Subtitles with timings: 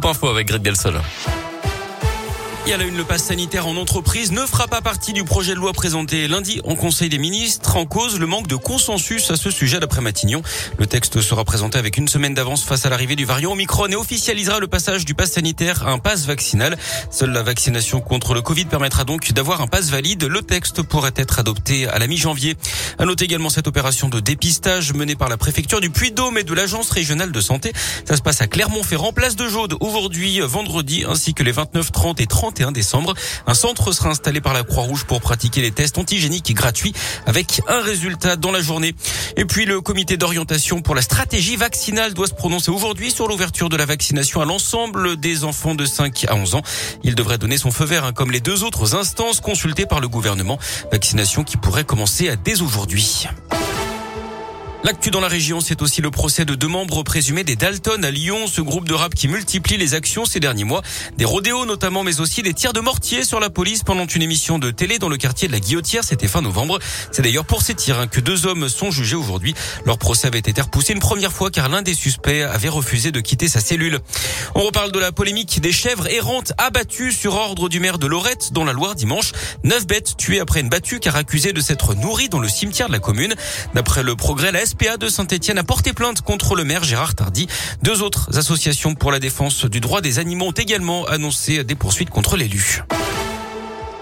[0.00, 0.98] Scoop Info avec Greg Delsol.
[2.70, 6.28] Et le pass sanitaire en entreprise ne fera pas partie du projet de loi présenté
[6.28, 7.76] lundi en Conseil des ministres.
[7.76, 10.40] En cause, le manque de consensus à ce sujet d'après Matignon.
[10.78, 13.96] Le texte sera présenté avec une semaine d'avance face à l'arrivée du variant Omicron et
[13.96, 16.78] officialisera le passage du pass sanitaire à un pass vaccinal.
[17.10, 20.22] Seule la vaccination contre le Covid permettra donc d'avoir un pass valide.
[20.22, 22.54] Le texte pourrait être adopté à la mi-janvier.
[22.98, 26.54] À noter également cette opération de dépistage menée par la préfecture du Puy-Dôme et de
[26.54, 27.72] l'Agence régionale de santé.
[28.04, 32.20] Ça se passe à Clermont-Ferrand, place de Jaude, aujourd'hui, vendredi, ainsi que les 29, 30
[32.20, 32.26] et
[32.60, 33.14] 30 décembre.
[33.46, 36.92] Un centre sera installé par la Croix-Rouge pour pratiquer les tests antigéniques gratuits
[37.26, 38.94] avec un résultat dans la journée.
[39.36, 43.68] Et puis le comité d'orientation pour la stratégie vaccinale doit se prononcer aujourd'hui sur l'ouverture
[43.68, 46.62] de la vaccination à l'ensemble des enfants de 5 à 11 ans.
[47.02, 50.08] Il devrait donner son feu vert hein, comme les deux autres instances consultées par le
[50.08, 50.58] gouvernement.
[50.92, 53.26] Vaccination qui pourrait commencer dès aujourd'hui.
[54.82, 58.10] L'actu dans la région, c'est aussi le procès de deux membres présumés des Dalton à
[58.10, 60.80] Lyon, ce groupe de rap qui multiplie les actions ces derniers mois.
[61.18, 64.58] Des rodéos notamment, mais aussi des tirs de mortier sur la police pendant une émission
[64.58, 66.78] de télé dans le quartier de la Guillotière, c'était fin novembre.
[67.12, 69.54] C'est d'ailleurs pour ces tirs hein, que deux hommes sont jugés aujourd'hui.
[69.84, 73.20] Leur procès avait été repoussé une première fois car l'un des suspects avait refusé de
[73.20, 73.98] quitter sa cellule.
[74.54, 78.54] On reparle de la polémique des chèvres errantes abattues sur ordre du maire de Lorette
[78.54, 79.32] dans la Loire dimanche.
[79.62, 82.92] Neuf bêtes tuées après une battue car accusées de s'être nourries dans le cimetière de
[82.92, 83.34] la commune.
[83.74, 87.48] D'après le progrès, la SPA de Saint-Etienne a porté plainte contre le maire Gérard Tardy.
[87.82, 92.10] Deux autres associations pour la défense du droit des animaux ont également annoncé des poursuites
[92.10, 92.84] contre l'élu.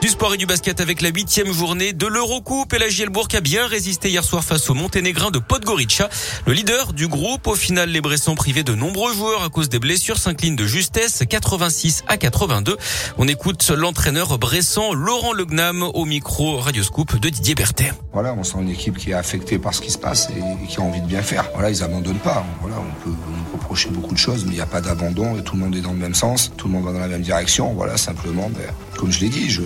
[0.00, 3.40] Du sport et du basket avec la huitième journée de l'Eurocoupe et la Gielbourg a
[3.42, 6.08] bien résisté hier soir face au Monténégrin de Podgorica.
[6.46, 9.78] Le leader du groupe, au final, les Bressans privés de nombreux joueurs à cause des
[9.78, 12.78] blessures s'inclinent de justesse 86 à 82.
[13.18, 17.92] On écoute l'entraîneur Bressan Laurent Legnam au micro Radioscoop de Didier Berthet.
[18.14, 20.78] Voilà, on sent une équipe qui est affectée par ce qui se passe et qui
[20.78, 21.44] a envie de bien faire.
[21.52, 22.46] Voilà, ils abandonnent pas.
[22.62, 23.14] Voilà, on peut,
[23.52, 25.82] reprocher beaucoup de choses, mais il n'y a pas d'abandon et tout le monde est
[25.82, 27.74] dans le même sens, tout le monde va dans la même direction.
[27.74, 28.62] Voilà, simplement, ben,
[29.00, 29.62] comme je l'ai dit, je,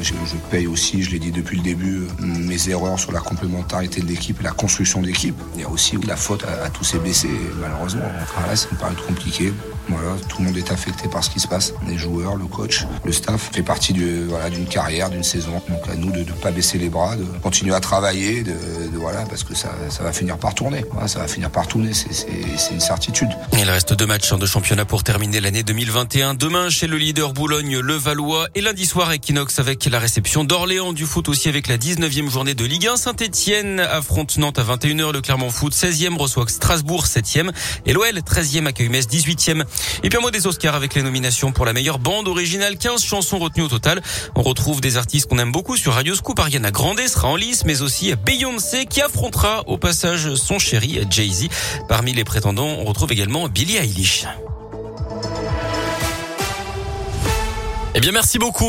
[0.00, 4.06] je, paye aussi, je l'ai dit depuis le début, mes erreurs sur la complémentarité de
[4.06, 5.36] l'équipe la construction d'équipe.
[5.54, 7.28] Il y a aussi la faute à, tous ces blessés,
[7.60, 8.04] malheureusement.
[8.36, 9.52] Voilà, ça me paraît compliqué.
[9.88, 11.72] Voilà, tout le monde est affecté par ce qui se passe.
[11.86, 15.62] Les joueurs, le coach, le staff fait partie d'une voilà, carrière, d'une saison.
[15.68, 18.52] Donc à nous de ne pas baisser les bras, de continuer à travailler, de,
[18.94, 20.84] voilà, parce que ça, ça, va finir par tourner.
[21.06, 23.28] Ça va finir par tourner, c'est une certitude.
[23.52, 26.34] Il reste deux matchs de championnat pour terminer l'année 2021.
[26.34, 29.60] Demain chez le leader Boulogne, le Valois et lundi soir Equinox
[29.90, 32.96] la réception d'Orléans du foot aussi avec la 19e journée de Ligue 1.
[32.96, 35.12] Saint-Etienne affronte Nantes à 21h.
[35.12, 37.50] Le Clermont Foot 16e reçoit Strasbourg 7e
[37.84, 39.64] et l'OL 13e accueille Metz 18e.
[40.02, 42.78] Et puis un mot des Oscars avec les nominations pour la meilleure bande originale.
[42.78, 44.02] 15 chansons retenues au total.
[44.34, 46.38] On retrouve des artistes qu'on aime beaucoup sur Radio Scoop.
[46.38, 51.48] Ariana Grande sera en lice, mais aussi Beyoncé qui affrontera au passage son chéri Jay-Z.
[51.88, 54.26] Parmi les prétendants, on retrouve également Billie Eilish.
[57.98, 58.64] Eh bien, merci beaucoup.